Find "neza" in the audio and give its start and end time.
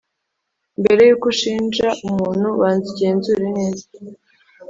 3.57-3.85